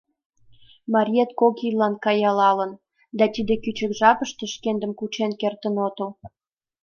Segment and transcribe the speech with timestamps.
[0.93, 2.71] Мариет кок ийлан каялалын
[3.17, 6.09] да тиде кӱчык жапыште шкендым кучен кертын отыл.